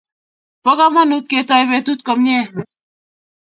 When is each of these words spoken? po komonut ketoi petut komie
po 0.63 0.71
komonut 0.79 1.25
ketoi 1.31 1.65
petut 1.69 1.99
komie 2.07 2.41